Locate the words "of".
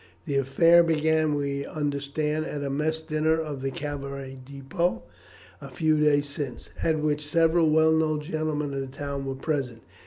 3.39-3.61, 8.73-8.81